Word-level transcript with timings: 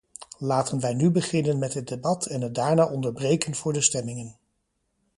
Laten 0.37 0.79
wij 0.79 0.93
nu 0.93 1.11
beginnen 1.11 1.59
met 1.59 1.73
het 1.73 1.87
debat 1.87 2.25
en 2.25 2.41
het 2.41 2.55
daarna 2.55 2.85
onderbreken 2.91 3.55
voor 3.55 3.73
de 3.73 3.81
stemmingen. 3.81 4.35